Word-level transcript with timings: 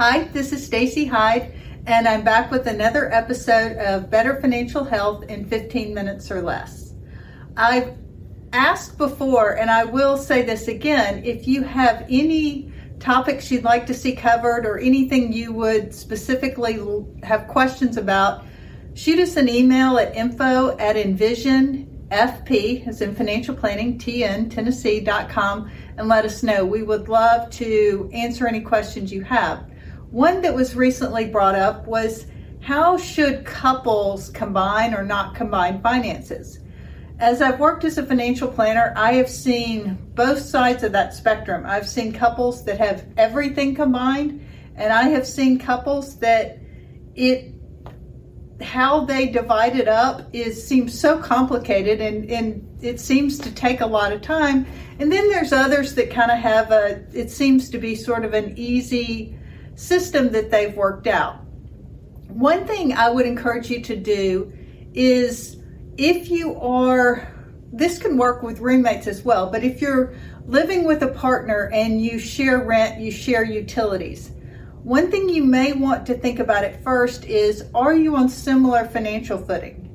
Hi, 0.00 0.24
this 0.32 0.52
is 0.54 0.64
Stacy 0.64 1.04
Hyde, 1.04 1.52
and 1.84 2.08
I'm 2.08 2.24
back 2.24 2.50
with 2.50 2.66
another 2.66 3.12
episode 3.12 3.76
of 3.76 4.08
Better 4.08 4.40
Financial 4.40 4.82
Health 4.82 5.24
in 5.24 5.44
15 5.44 5.92
minutes 5.92 6.30
or 6.30 6.40
less. 6.40 6.94
I've 7.54 7.98
asked 8.54 8.96
before, 8.96 9.58
and 9.58 9.70
I 9.70 9.84
will 9.84 10.16
say 10.16 10.40
this 10.40 10.68
again 10.68 11.22
if 11.22 11.46
you 11.46 11.62
have 11.64 12.06
any 12.08 12.72
topics 12.98 13.50
you'd 13.50 13.64
like 13.64 13.84
to 13.88 13.92
see 13.92 14.16
covered 14.16 14.64
or 14.64 14.78
anything 14.78 15.34
you 15.34 15.52
would 15.52 15.92
specifically 15.92 16.80
have 17.22 17.46
questions 17.46 17.98
about, 17.98 18.46
shoot 18.94 19.18
us 19.18 19.36
an 19.36 19.50
email 19.50 19.98
at 19.98 20.16
info 20.16 20.78
at 20.78 20.96
envision 20.96 22.06
FP, 22.10 22.88
as 22.88 23.02
in 23.02 23.14
financial 23.14 23.54
planning, 23.54 24.00
and 24.06 26.08
let 26.08 26.24
us 26.24 26.42
know. 26.42 26.64
We 26.64 26.84
would 26.84 27.10
love 27.10 27.50
to 27.50 28.10
answer 28.14 28.46
any 28.46 28.62
questions 28.62 29.12
you 29.12 29.24
have. 29.24 29.66
One 30.10 30.42
that 30.42 30.54
was 30.54 30.74
recently 30.74 31.26
brought 31.26 31.54
up 31.54 31.86
was 31.86 32.26
how 32.60 32.96
should 32.96 33.44
couples 33.44 34.28
combine 34.30 34.92
or 34.92 35.04
not 35.04 35.36
combine 35.36 35.80
finances? 35.80 36.58
As 37.20 37.40
I've 37.40 37.60
worked 37.60 37.84
as 37.84 37.96
a 37.96 38.04
financial 38.04 38.48
planner, 38.48 38.92
I 38.96 39.12
have 39.14 39.28
seen 39.28 39.98
both 40.14 40.40
sides 40.40 40.82
of 40.82 40.92
that 40.92 41.14
spectrum. 41.14 41.64
I've 41.64 41.88
seen 41.88 42.12
couples 42.12 42.64
that 42.64 42.78
have 42.78 43.06
everything 43.16 43.74
combined, 43.74 44.44
and 44.74 44.92
I 44.92 45.04
have 45.10 45.26
seen 45.26 45.58
couples 45.58 46.18
that 46.18 46.58
it 47.14 47.54
how 48.60 49.04
they 49.04 49.26
divide 49.26 49.74
it 49.74 49.88
up 49.88 50.28
is 50.34 50.66
seems 50.66 50.98
so 50.98 51.18
complicated 51.18 51.98
and, 52.02 52.30
and 52.30 52.68
it 52.82 53.00
seems 53.00 53.38
to 53.38 53.50
take 53.52 53.80
a 53.80 53.86
lot 53.86 54.12
of 54.12 54.20
time. 54.20 54.66
And 54.98 55.10
then 55.10 55.30
there's 55.30 55.52
others 55.52 55.94
that 55.94 56.10
kind 56.10 56.30
of 56.30 56.38
have 56.38 56.70
a 56.70 57.02
it 57.14 57.30
seems 57.30 57.70
to 57.70 57.78
be 57.78 57.94
sort 57.94 58.24
of 58.24 58.34
an 58.34 58.52
easy 58.58 59.38
system 59.80 60.30
that 60.32 60.50
they've 60.50 60.74
worked 60.76 61.06
out. 61.06 61.36
One 62.28 62.66
thing 62.66 62.92
I 62.92 63.10
would 63.10 63.26
encourage 63.26 63.70
you 63.70 63.80
to 63.82 63.96
do 63.96 64.52
is 64.94 65.56
if 65.96 66.28
you 66.30 66.58
are 66.60 67.34
this 67.72 67.98
can 67.98 68.16
work 68.16 68.42
with 68.42 68.58
roommates 68.58 69.06
as 69.06 69.22
well, 69.22 69.48
but 69.48 69.62
if 69.62 69.80
you're 69.80 70.14
living 70.46 70.84
with 70.84 71.02
a 71.04 71.08
partner 71.08 71.70
and 71.72 72.04
you 72.04 72.18
share 72.18 72.64
rent, 72.64 73.00
you 73.00 73.12
share 73.12 73.44
utilities 73.44 74.32
one 74.82 75.10
thing 75.10 75.28
you 75.28 75.44
may 75.44 75.72
want 75.72 76.06
to 76.06 76.14
think 76.14 76.38
about 76.38 76.64
at 76.64 76.82
first 76.82 77.24
is 77.26 77.64
are 77.74 77.94
you 77.94 78.16
on 78.16 78.30
similar 78.30 78.86
financial 78.86 79.36
footing? 79.36 79.86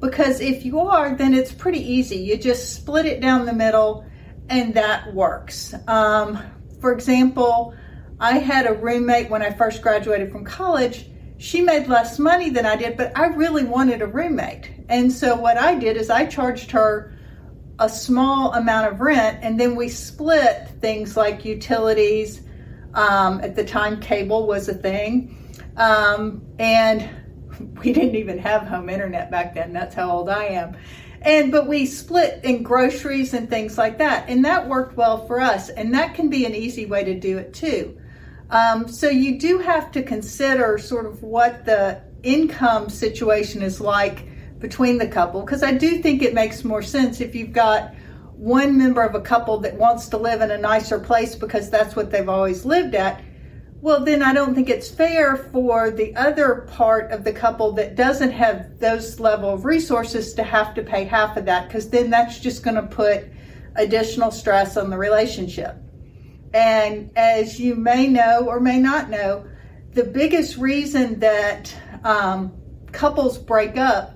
Because 0.00 0.40
if 0.40 0.64
you 0.64 0.78
are, 0.78 1.16
then 1.16 1.34
it's 1.34 1.52
pretty 1.52 1.80
easy. 1.80 2.18
You 2.18 2.36
just 2.36 2.74
split 2.74 3.06
it 3.06 3.20
down 3.20 3.46
the 3.46 3.52
middle 3.52 4.06
and 4.48 4.74
that 4.74 5.12
works. 5.12 5.74
Um, 5.88 6.38
for 6.80 6.92
example, 6.92 7.74
I 8.22 8.38
had 8.38 8.68
a 8.68 8.72
roommate 8.72 9.30
when 9.30 9.42
I 9.42 9.50
first 9.50 9.82
graduated 9.82 10.30
from 10.30 10.44
college. 10.44 11.06
She 11.38 11.60
made 11.60 11.88
less 11.88 12.20
money 12.20 12.50
than 12.50 12.64
I 12.64 12.76
did, 12.76 12.96
but 12.96 13.10
I 13.18 13.26
really 13.26 13.64
wanted 13.64 14.00
a 14.00 14.06
roommate. 14.06 14.70
And 14.88 15.12
so 15.12 15.34
what 15.34 15.58
I 15.58 15.74
did 15.74 15.96
is 15.96 16.08
I 16.08 16.26
charged 16.26 16.70
her 16.70 17.18
a 17.80 17.88
small 17.88 18.54
amount 18.54 18.92
of 18.92 19.00
rent 19.00 19.40
and 19.42 19.58
then 19.58 19.74
we 19.74 19.88
split 19.88 20.68
things 20.80 21.16
like 21.16 21.44
utilities 21.44 22.42
um, 22.94 23.40
at 23.40 23.56
the 23.56 23.64
time, 23.64 23.98
cable 23.98 24.46
was 24.46 24.68
a 24.68 24.74
thing. 24.74 25.56
Um, 25.76 26.46
and 26.60 27.10
we 27.82 27.92
didn't 27.92 28.14
even 28.14 28.38
have 28.38 28.68
home 28.68 28.88
internet 28.88 29.32
back 29.32 29.52
then. 29.52 29.72
That's 29.72 29.96
how 29.96 30.08
old 30.12 30.28
I 30.28 30.44
am. 30.44 30.76
And 31.22 31.50
but 31.50 31.66
we 31.66 31.86
split 31.86 32.44
in 32.44 32.62
groceries 32.62 33.34
and 33.34 33.50
things 33.50 33.78
like 33.78 33.98
that, 33.98 34.28
and 34.28 34.44
that 34.44 34.68
worked 34.68 34.96
well 34.96 35.26
for 35.26 35.40
us. 35.40 35.70
And 35.70 35.94
that 35.94 36.14
can 36.14 36.28
be 36.28 36.44
an 36.44 36.54
easy 36.54 36.86
way 36.86 37.02
to 37.04 37.14
do 37.18 37.38
it 37.38 37.54
too. 37.54 37.96
Um, 38.52 38.86
so 38.86 39.08
you 39.08 39.38
do 39.38 39.58
have 39.58 39.90
to 39.92 40.02
consider 40.02 40.76
sort 40.76 41.06
of 41.06 41.22
what 41.22 41.64
the 41.64 42.02
income 42.22 42.90
situation 42.90 43.62
is 43.62 43.80
like 43.80 44.28
between 44.58 44.98
the 44.98 45.08
couple, 45.08 45.40
because 45.40 45.62
I 45.62 45.72
do 45.72 46.02
think 46.02 46.20
it 46.20 46.34
makes 46.34 46.62
more 46.62 46.82
sense 46.82 47.22
if 47.22 47.34
you've 47.34 47.54
got 47.54 47.94
one 48.36 48.76
member 48.76 49.02
of 49.02 49.14
a 49.14 49.22
couple 49.22 49.58
that 49.60 49.74
wants 49.76 50.06
to 50.08 50.18
live 50.18 50.42
in 50.42 50.50
a 50.50 50.58
nicer 50.58 50.98
place 50.98 51.34
because 51.34 51.70
that's 51.70 51.96
what 51.96 52.10
they've 52.10 52.28
always 52.28 52.66
lived 52.66 52.94
at, 52.94 53.22
well, 53.80 54.04
then 54.04 54.22
I 54.22 54.34
don't 54.34 54.54
think 54.54 54.68
it's 54.68 54.90
fair 54.90 55.36
for 55.36 55.90
the 55.90 56.14
other 56.14 56.68
part 56.70 57.10
of 57.10 57.24
the 57.24 57.32
couple 57.32 57.72
that 57.72 57.96
doesn't 57.96 58.32
have 58.32 58.78
those 58.78 59.18
level 59.18 59.48
of 59.48 59.64
resources 59.64 60.34
to 60.34 60.42
have 60.42 60.74
to 60.74 60.82
pay 60.82 61.04
half 61.04 61.38
of 61.38 61.46
that 61.46 61.68
because 61.68 61.88
then 61.88 62.10
that's 62.10 62.38
just 62.38 62.62
going 62.62 62.76
to 62.76 62.82
put 62.82 63.24
additional 63.76 64.30
stress 64.30 64.76
on 64.76 64.90
the 64.90 64.98
relationship. 64.98 65.81
And 66.54 67.10
as 67.16 67.58
you 67.58 67.74
may 67.74 68.08
know 68.08 68.46
or 68.46 68.60
may 68.60 68.78
not 68.78 69.08
know, 69.08 69.46
the 69.92 70.04
biggest 70.04 70.56
reason 70.56 71.20
that 71.20 71.74
um, 72.04 72.52
couples 72.92 73.38
break 73.38 73.76
up 73.76 74.14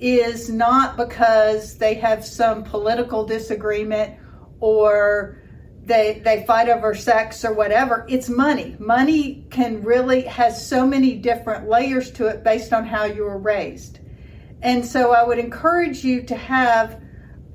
is 0.00 0.50
not 0.50 0.96
because 0.96 1.78
they 1.78 1.94
have 1.94 2.24
some 2.24 2.64
political 2.64 3.24
disagreement 3.24 4.18
or 4.60 5.40
they 5.84 6.20
they 6.24 6.44
fight 6.46 6.68
over 6.68 6.94
sex 6.94 7.44
or 7.44 7.52
whatever. 7.52 8.06
It's 8.08 8.28
money. 8.28 8.76
Money 8.78 9.46
can 9.50 9.82
really 9.82 10.22
has 10.22 10.66
so 10.66 10.86
many 10.86 11.16
different 11.16 11.68
layers 11.68 12.10
to 12.12 12.26
it 12.26 12.42
based 12.42 12.72
on 12.72 12.86
how 12.86 13.04
you 13.04 13.24
were 13.24 13.38
raised. 13.38 14.00
And 14.62 14.84
so 14.84 15.12
i 15.12 15.22
would 15.22 15.38
encourage 15.38 16.04
you 16.04 16.22
to 16.22 16.36
have 16.36 17.00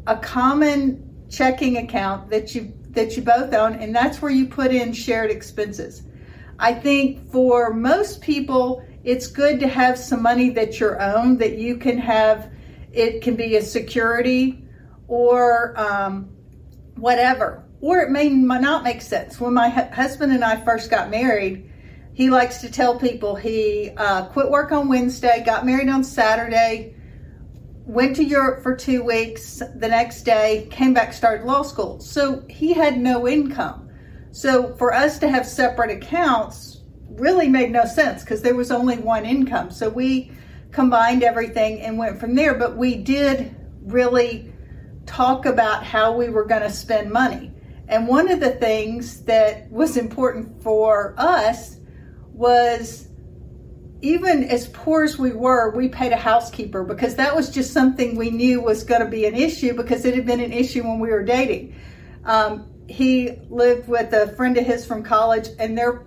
a 0.05 0.15
common 0.17 1.25
checking 1.29 1.77
account 1.77 2.29
that 2.29 2.53
you 2.55 2.73
that 2.89 3.15
you 3.15 3.23
both 3.23 3.53
own 3.53 3.75
and 3.75 3.95
that's 3.95 4.21
where 4.21 4.31
you 4.31 4.45
put 4.47 4.71
in 4.71 4.91
shared 4.91 5.31
expenses 5.31 6.03
i 6.59 6.73
think 6.73 7.31
for 7.31 7.73
most 7.73 8.21
people 8.21 8.83
it's 9.03 9.27
good 9.27 9.59
to 9.61 9.67
have 9.67 9.97
some 9.97 10.21
money 10.21 10.49
that's 10.49 10.79
your 10.79 11.01
own 11.01 11.37
that 11.37 11.57
you 11.57 11.77
can 11.77 11.97
have. 11.97 12.51
It 12.91 13.21
can 13.21 13.35
be 13.35 13.55
a 13.55 13.61
security 13.61 14.63
or 15.07 15.79
um, 15.79 16.29
whatever, 16.95 17.63
or 17.81 18.01
it 18.01 18.09
may 18.09 18.29
not 18.29 18.83
make 18.83 19.01
sense. 19.01 19.39
When 19.39 19.53
my 19.53 19.69
husband 19.69 20.33
and 20.33 20.43
I 20.43 20.57
first 20.63 20.91
got 20.91 21.09
married, 21.09 21.71
he 22.13 22.29
likes 22.29 22.59
to 22.61 22.69
tell 22.69 22.99
people 22.99 23.35
he 23.35 23.91
uh, 23.95 24.25
quit 24.25 24.49
work 24.49 24.71
on 24.71 24.89
Wednesday, 24.89 25.41
got 25.45 25.65
married 25.65 25.87
on 25.87 26.03
Saturday, 26.03 26.95
went 27.89 28.15
to 28.15 28.23
Europe 28.23 28.61
for 28.61 28.75
two 28.75 29.03
weeks. 29.03 29.63
The 29.75 29.87
next 29.87 30.21
day, 30.21 30.67
came 30.69 30.93
back, 30.93 31.11
started 31.11 31.43
law 31.47 31.63
school. 31.63 31.99
So 31.99 32.43
he 32.47 32.71
had 32.71 32.99
no 32.99 33.27
income. 33.27 33.89
So 34.31 34.75
for 34.75 34.93
us 34.93 35.17
to 35.19 35.27
have 35.27 35.47
separate 35.47 35.89
accounts 35.89 36.81
really 37.09 37.47
made 37.47 37.71
no 37.71 37.85
sense 37.85 38.23
because 38.23 38.43
there 38.43 38.53
was 38.53 38.69
only 38.69 38.97
one 38.97 39.25
income. 39.25 39.71
So 39.71 39.89
we 39.89 40.31
combined 40.71 41.23
everything 41.23 41.81
and 41.81 41.97
went 41.97 42.19
from 42.19 42.35
there. 42.35 42.53
But 42.53 42.77
we 42.77 42.93
did 42.93 43.55
really 43.81 44.53
talk 45.07 45.47
about 45.47 45.83
how 45.83 46.15
we 46.15 46.29
were 46.29 46.45
going 46.45 46.61
to 46.61 46.69
spend 46.69 47.09
money. 47.09 47.51
And 47.87 48.07
one 48.07 48.29
of 48.29 48.39
the 48.39 48.51
things 48.51 49.23
that 49.23 49.67
was 49.71 49.97
important 49.97 50.61
for 50.61 51.15
us 51.17 51.77
was 52.33 53.08
even 54.01 54.43
as 54.45 54.67
poor 54.69 55.03
as 55.03 55.17
we 55.17 55.31
were, 55.31 55.71
we 55.71 55.89
paid 55.89 56.11
a 56.11 56.17
housekeeper 56.17 56.83
because 56.83 57.15
that 57.15 57.35
was 57.35 57.49
just 57.49 57.73
something 57.73 58.15
we 58.15 58.29
knew 58.29 58.61
was 58.61 58.83
going 58.83 59.01
to 59.01 59.07
be 59.07 59.25
an 59.25 59.35
issue 59.35 59.73
because 59.73 60.05
it 60.05 60.15
had 60.15 60.25
been 60.25 60.39
an 60.39 60.53
issue 60.53 60.83
when 60.83 60.99
we 60.99 61.09
were 61.09 61.23
dating. 61.23 61.75
Um, 62.23 62.69
he 62.87 63.37
lived 63.49 63.87
with 63.87 64.13
a 64.13 64.29
friend 64.35 64.57
of 64.57 64.65
his 64.65 64.85
from 64.85 65.03
college, 65.03 65.49
and 65.59 65.77
their 65.77 66.05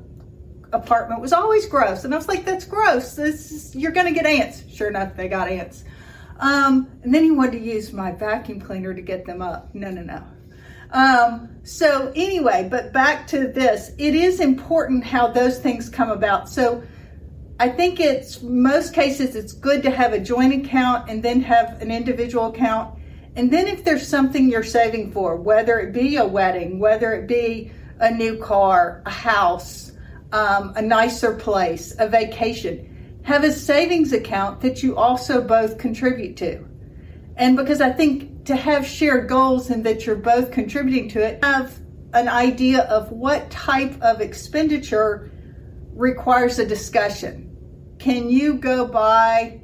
apartment 0.72 1.20
was 1.20 1.32
always 1.32 1.66
gross. 1.66 2.04
And 2.04 2.14
I 2.14 2.16
was 2.16 2.28
like, 2.28 2.44
that's 2.44 2.64
gross. 2.64 3.14
This 3.14 3.52
is, 3.52 3.76
you're 3.76 3.92
going 3.92 4.06
to 4.06 4.12
get 4.12 4.26
ants. 4.26 4.64
Sure 4.72 4.88
enough, 4.88 5.14
they 5.14 5.28
got 5.28 5.48
ants. 5.48 5.84
Um, 6.40 6.90
and 7.02 7.14
then 7.14 7.22
he 7.22 7.30
wanted 7.30 7.52
to 7.52 7.60
use 7.60 7.92
my 7.92 8.10
vacuum 8.10 8.60
cleaner 8.60 8.94
to 8.94 9.02
get 9.02 9.26
them 9.26 9.42
up. 9.42 9.74
No, 9.74 9.90
no, 9.90 10.02
no. 10.02 10.24
Um, 10.90 11.48
so 11.62 12.12
anyway, 12.16 12.68
but 12.70 12.92
back 12.92 13.26
to 13.28 13.48
this, 13.48 13.92
it 13.98 14.14
is 14.14 14.40
important 14.40 15.04
how 15.04 15.28
those 15.28 15.58
things 15.58 15.88
come 15.88 16.10
about. 16.10 16.48
So 16.48 16.82
I 17.62 17.68
think 17.68 18.00
it's 18.00 18.42
most 18.42 18.92
cases 18.92 19.36
it's 19.36 19.52
good 19.52 19.84
to 19.84 19.90
have 19.92 20.12
a 20.12 20.18
joint 20.18 20.66
account 20.66 21.08
and 21.08 21.22
then 21.22 21.40
have 21.42 21.80
an 21.80 21.92
individual 21.92 22.46
account. 22.46 22.98
And 23.36 23.52
then 23.52 23.68
if 23.68 23.84
there's 23.84 24.04
something 24.04 24.50
you're 24.50 24.64
saving 24.64 25.12
for, 25.12 25.36
whether 25.36 25.78
it 25.78 25.92
be 25.92 26.16
a 26.16 26.26
wedding, 26.26 26.80
whether 26.80 27.12
it 27.12 27.28
be 27.28 27.70
a 28.00 28.10
new 28.10 28.36
car, 28.38 29.00
a 29.06 29.10
house, 29.10 29.92
um, 30.32 30.72
a 30.74 30.82
nicer 30.82 31.36
place, 31.36 31.94
a 32.00 32.08
vacation. 32.08 33.20
Have 33.22 33.44
a 33.44 33.52
savings 33.52 34.12
account 34.12 34.60
that 34.62 34.82
you 34.82 34.96
also 34.96 35.40
both 35.40 35.78
contribute 35.78 36.36
to. 36.38 36.66
And 37.36 37.56
because 37.56 37.80
I 37.80 37.92
think 37.92 38.44
to 38.46 38.56
have 38.56 38.84
shared 38.84 39.28
goals 39.28 39.70
and 39.70 39.86
that 39.86 40.04
you're 40.04 40.16
both 40.16 40.50
contributing 40.50 41.08
to 41.10 41.24
it, 41.24 41.44
have 41.44 41.78
an 42.12 42.26
idea 42.26 42.80
of 42.86 43.12
what 43.12 43.52
type 43.52 44.02
of 44.02 44.20
expenditure 44.20 45.30
requires 45.94 46.58
a 46.58 46.66
discussion. 46.66 47.50
Can 48.02 48.28
you 48.28 48.54
go 48.54 48.84
buy 48.84 49.60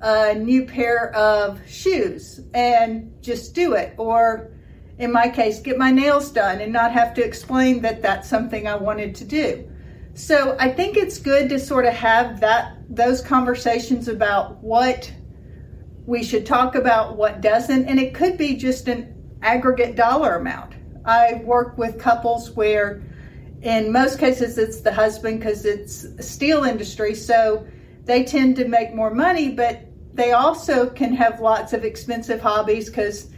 a 0.00 0.34
new 0.34 0.64
pair 0.64 1.14
of 1.14 1.60
shoes 1.68 2.40
and 2.54 3.12
just 3.20 3.54
do 3.54 3.74
it? 3.74 3.92
Or 3.98 4.50
in 4.96 5.12
my 5.12 5.28
case, 5.28 5.60
get 5.60 5.76
my 5.76 5.90
nails 5.90 6.30
done 6.30 6.62
and 6.62 6.72
not 6.72 6.92
have 6.92 7.12
to 7.12 7.22
explain 7.22 7.82
that 7.82 8.00
that's 8.00 8.30
something 8.30 8.66
I 8.66 8.76
wanted 8.76 9.14
to 9.16 9.26
do. 9.26 9.70
So 10.14 10.56
I 10.58 10.72
think 10.72 10.96
it's 10.96 11.18
good 11.18 11.50
to 11.50 11.58
sort 11.58 11.84
of 11.84 11.92
have 11.92 12.40
that 12.40 12.78
those 12.88 13.20
conversations 13.20 14.08
about 14.08 14.56
what 14.62 15.12
we 16.06 16.24
should 16.24 16.46
talk 16.46 16.74
about, 16.74 17.18
what 17.18 17.42
doesn't, 17.42 17.88
and 17.88 18.00
it 18.00 18.14
could 18.14 18.38
be 18.38 18.56
just 18.56 18.88
an 18.88 19.14
aggregate 19.42 19.96
dollar 19.96 20.36
amount. 20.36 20.72
I 21.04 21.42
work 21.44 21.76
with 21.76 21.98
couples 21.98 22.52
where 22.52 23.02
in 23.60 23.92
most 23.92 24.18
cases 24.18 24.56
it's 24.56 24.80
the 24.80 24.94
husband 24.94 25.40
because 25.40 25.66
it's 25.66 26.06
steel 26.26 26.64
industry, 26.64 27.14
so 27.14 27.66
they 28.04 28.24
tend 28.24 28.56
to 28.56 28.66
make 28.66 28.94
more 28.94 29.12
money, 29.12 29.50
but 29.50 29.80
they 30.14 30.32
also 30.32 30.90
can 30.90 31.14
have 31.14 31.40
lots 31.40 31.72
of 31.72 31.84
expensive 31.84 32.40
hobbies 32.40 32.88
because 32.88 33.30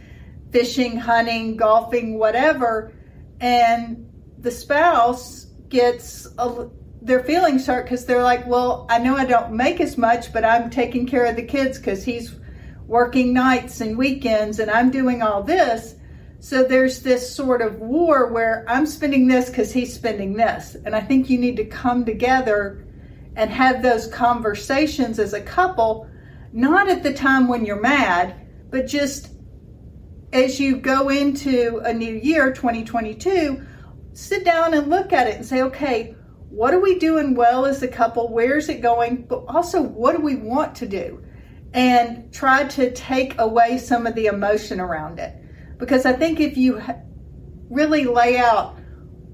fishing, 0.51 0.97
hunting, 0.97 1.55
golfing, 1.55 2.17
whatever, 2.17 2.93
and 3.39 4.09
the 4.39 4.51
spouse 4.51 5.45
gets 5.69 6.27
a, 6.37 6.69
their 7.01 7.23
feelings 7.23 7.67
hurt 7.67 7.83
because 7.83 8.05
they're 8.05 8.23
like, 8.23 8.45
well, 8.47 8.85
I 8.89 8.99
know 8.99 9.15
I 9.15 9.25
don't 9.25 9.53
make 9.53 9.79
as 9.79 9.97
much, 9.97 10.33
but 10.33 10.43
I'm 10.43 10.69
taking 10.69 11.05
care 11.05 11.25
of 11.25 11.35
the 11.35 11.43
kids 11.43 11.77
because 11.77 12.03
he's 12.03 12.35
working 12.87 13.33
nights 13.33 13.81
and 13.81 13.97
weekends 13.97 14.59
and 14.59 14.69
I'm 14.71 14.91
doing 14.91 15.21
all 15.21 15.43
this. 15.43 15.95
So 16.39 16.63
there's 16.63 17.01
this 17.01 17.35
sort 17.35 17.61
of 17.61 17.79
war 17.79 18.31
where 18.31 18.65
I'm 18.67 18.85
spending 18.85 19.27
this 19.27 19.49
because 19.49 19.71
he's 19.71 19.93
spending 19.93 20.33
this. 20.33 20.75
And 20.85 20.95
I 20.95 21.01
think 21.01 21.29
you 21.29 21.39
need 21.39 21.57
to 21.57 21.65
come 21.65 22.05
together 22.05 22.84
and 23.35 23.49
have 23.49 23.81
those 23.81 24.07
conversations 24.07 25.19
as 25.19 25.33
a 25.33 25.41
couple, 25.41 26.09
not 26.53 26.87
at 26.87 27.03
the 27.03 27.13
time 27.13 27.47
when 27.47 27.65
you're 27.65 27.81
mad, 27.81 28.35
but 28.69 28.87
just 28.87 29.29
as 30.33 30.59
you 30.59 30.77
go 30.77 31.09
into 31.09 31.81
a 31.85 31.93
new 31.93 32.13
year, 32.13 32.51
2022, 32.51 33.65
sit 34.13 34.43
down 34.43 34.73
and 34.73 34.87
look 34.87 35.13
at 35.13 35.27
it 35.27 35.35
and 35.35 35.45
say, 35.45 35.61
okay, 35.61 36.15
what 36.49 36.73
are 36.73 36.79
we 36.79 36.99
doing 36.99 37.35
well 37.35 37.65
as 37.65 37.83
a 37.83 37.87
couple? 37.87 38.29
Where's 38.29 38.69
it 38.69 38.81
going? 38.81 39.23
But 39.23 39.45
also, 39.47 39.81
what 39.81 40.15
do 40.15 40.21
we 40.21 40.35
want 40.35 40.75
to 40.75 40.87
do? 40.87 41.23
And 41.73 42.33
try 42.33 42.65
to 42.69 42.91
take 42.93 43.37
away 43.39 43.77
some 43.77 44.07
of 44.07 44.15
the 44.15 44.27
emotion 44.27 44.79
around 44.79 45.19
it. 45.19 45.35
Because 45.77 46.05
I 46.05 46.13
think 46.13 46.39
if 46.39 46.55
you 46.55 46.81
really 47.69 48.05
lay 48.05 48.37
out, 48.37 48.77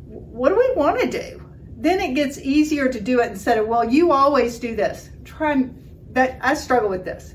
what 0.06 0.50
do 0.50 0.56
we 0.56 0.74
want 0.75 1.00
to 1.01 1.09
do? 1.09 1.40
Then 1.81 1.99
it 1.99 2.13
gets 2.13 2.37
easier 2.37 2.89
to 2.89 3.01
do 3.01 3.21
it 3.21 3.31
instead 3.31 3.57
of, 3.57 3.67
well, 3.67 3.83
you 3.83 4.11
always 4.11 4.59
do 4.59 4.75
this. 4.75 5.09
Try 5.25 5.67
that, 6.11 6.37
I 6.39 6.53
struggle 6.53 6.89
with 6.89 7.03
this. 7.03 7.33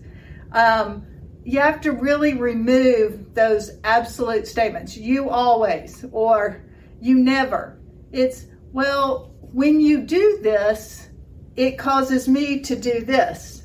Um, 0.53 1.05
you 1.45 1.59
have 1.59 1.81
to 1.81 1.91
really 1.91 2.35
remove 2.35 3.35
those 3.35 3.73
absolute 3.83 4.47
statements. 4.47 4.97
You 4.97 5.31
always, 5.31 6.05
or 6.13 6.63
you 7.01 7.17
never. 7.19 7.81
It's, 8.13 8.47
well, 8.73 9.35
when 9.41 9.81
you 9.81 10.03
do 10.03 10.39
this, 10.43 11.09
it 11.57 11.77
causes 11.77 12.29
me 12.29 12.61
to 12.61 12.77
do 12.77 13.05
this. 13.05 13.65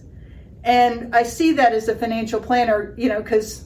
And 0.63 1.15
I 1.15 1.21
see 1.21 1.51
that 1.53 1.73
as 1.73 1.89
a 1.89 1.95
financial 1.95 2.39
planner, 2.39 2.95
you 2.97 3.07
know, 3.07 3.21
because 3.21 3.65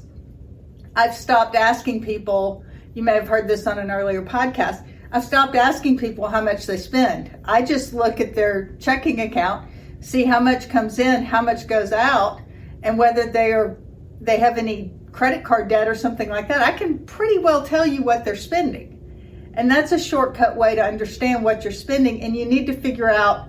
I've 0.97 1.15
stopped 1.15 1.56
asking 1.56 2.03
people, 2.03 2.65
you 2.94 3.03
may 3.03 3.13
have 3.13 3.27
heard 3.29 3.47
this 3.47 3.67
on 3.67 3.79
an 3.79 3.89
earlier 3.89 4.21
podcast. 4.21 4.85
I've 5.15 5.23
stopped 5.23 5.56
asking 5.56 5.97
people 5.97 6.27
how 6.27 6.41
much 6.41 6.65
they 6.65 6.75
spend. 6.75 7.38
I 7.45 7.62
just 7.62 7.94
look 7.94 8.19
at 8.19 8.35
their 8.35 8.75
checking 8.81 9.21
account, 9.21 9.65
see 10.01 10.25
how 10.25 10.41
much 10.41 10.67
comes 10.67 11.00
in, 11.00 11.23
how 11.23 11.41
much 11.41 11.67
goes 11.67 11.94
out, 11.94 12.41
and 12.83 12.97
whether 12.97 13.25
they 13.25 13.53
are 13.53 13.77
they 14.19 14.39
have 14.39 14.57
any 14.57 14.94
credit 15.13 15.45
card 15.45 15.69
debt 15.69 15.88
or 15.88 15.95
something 15.95 16.27
like 16.27 16.50
that. 16.50 16.62
I 16.62 16.73
can 16.73 17.00
pretty 17.06 17.38
well 17.38 17.65
tell 17.65 17.88
you 17.88 18.03
what 18.03 18.25
they're 18.25 18.35
spending. 18.35 19.51
And 19.53 19.71
that's 19.71 19.94
a 19.94 20.00
shortcut 20.00 20.57
way 20.57 20.75
to 20.75 20.83
understand 20.83 21.45
what 21.45 21.63
you're 21.63 21.71
spending. 21.71 22.21
And 22.21 22.35
you 22.35 22.45
need 22.45 22.65
to 22.65 22.73
figure 22.73 23.09
out 23.09 23.47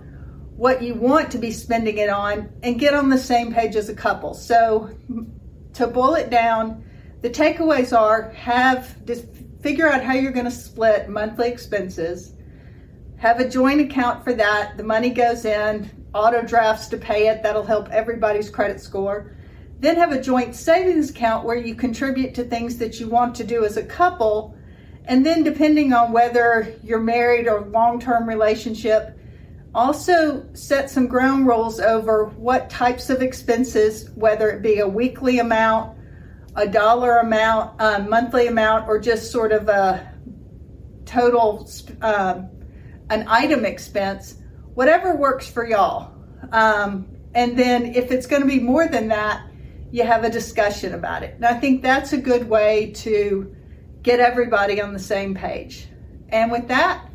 what 0.55 0.83
you 0.83 0.95
want 0.95 1.33
to 1.33 1.39
be 1.39 1.51
spending 1.51 1.99
it 1.99 2.09
on 2.09 2.49
and 2.63 2.79
get 2.79 2.95
on 2.95 3.09
the 3.09 3.19
same 3.19 3.53
page 3.53 3.75
as 3.75 3.89
a 3.89 3.95
couple. 3.95 4.35
So, 4.35 4.97
to 5.75 5.89
boil 5.89 6.15
it 6.15 6.31
down, 6.31 6.85
the 7.27 7.33
takeaways 7.33 7.93
are 7.93 8.31
have 8.31 8.95
figure 9.61 9.89
out 9.89 10.01
how 10.05 10.13
you're 10.13 10.31
going 10.31 10.45
to 10.45 10.51
split 10.51 11.09
monthly 11.09 11.49
expenses. 11.49 12.35
Have 13.17 13.41
a 13.41 13.49
joint 13.49 13.81
account 13.81 14.23
for 14.23 14.33
that. 14.35 14.77
The 14.77 14.85
money 14.85 15.11
goes 15.11 15.45
in, 15.45 15.91
auto 16.15 16.43
drafts 16.43 16.87
to 16.87 16.97
pay 16.97 17.27
it. 17.27 17.43
That'll 17.43 17.65
help 17.65 17.89
everybody's 17.91 18.49
credit 18.49 18.81
score. 18.81 19.35
Then 19.81 19.97
have 19.97 20.13
a 20.13 20.23
joint 20.23 20.55
savings 20.55 21.11
account 21.11 21.45
where 21.45 21.57
you 21.57 21.75
contribute 21.75 22.33
to 22.37 22.45
things 22.45 22.79
that 22.79 23.01
you 23.01 23.09
want 23.09 23.35
to 23.35 23.45
do 23.45 23.65
as 23.65 23.77
a 23.77 23.83
couple 23.83 24.57
and 25.07 25.27
then, 25.27 25.43
depending 25.43 25.93
on 25.93 26.13
whether 26.13 26.77
you're 26.85 27.01
married 27.01 27.49
or 27.49 27.63
long 27.63 27.99
term 27.99 28.29
relationship, 28.29 29.19
also 29.75 30.47
set 30.53 30.91
some 30.91 31.09
ground 31.09 31.49
rules 31.49 31.81
over 31.81 32.27
what 32.27 32.71
types 32.71 33.11
of 33.11 33.21
expenses, 33.21 34.11
whether 34.15 34.49
it 34.49 34.63
be 34.63 34.79
a 34.79 34.87
weekly 34.87 35.41
amount, 35.41 35.96
a 36.57 36.67
dollar 36.67 37.19
amount, 37.19 37.81
a 37.81 38.03
monthly 38.03 38.47
amount, 38.47 38.89
or 38.89 38.99
just 38.99 39.31
sort 39.31 39.53
of 39.53 39.69
a 39.69 40.13
total, 41.05 41.69
uh, 42.03 42.43
an 43.11 43.25
item 43.29 43.65
expense, 43.65 44.37
whatever 44.75 45.15
works 45.15 45.49
for 45.49 45.67
y'all. 45.67 46.13
Um, 46.53 47.07
and 47.35 47.59
then, 47.59 47.95
if 47.95 48.11
it's 48.11 48.27
going 48.27 48.43
to 48.43 48.49
be 48.49 48.61
more 48.61 48.89
than 48.89 49.09
that, 49.09 49.47
you 49.91 50.05
have 50.05 50.25
a 50.25 50.31
discussion 50.31 50.95
about 50.95 51.23
it. 51.23 51.35
And 51.35 51.45
I 51.45 51.55
think 51.55 51.83
that's 51.83 52.13
a 52.13 52.19
good 52.19 52.49
way 52.49 52.93
to 52.97 53.55
get 54.03 54.21
everybody 54.21 54.81
on 54.81 54.93
the 54.93 54.99
same 54.99 55.35
page. 55.35 55.89
And 56.31 56.51
with 56.51 56.69
that, 56.69 57.07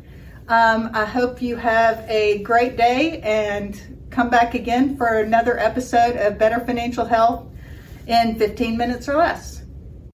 um, 0.48 0.90
I 0.94 1.04
hope 1.04 1.42
you 1.42 1.56
have 1.56 2.04
a 2.08 2.42
great 2.42 2.76
day 2.76 3.20
and 3.20 4.06
come 4.10 4.30
back 4.30 4.54
again 4.54 4.96
for 4.96 5.20
another 5.20 5.58
episode 5.58 6.16
of 6.16 6.38
Better 6.38 6.60
Financial 6.60 7.04
Health 7.04 7.46
in 8.06 8.36
15 8.36 8.76
minutes 8.76 9.08
or 9.08 9.16
less. 9.16 9.61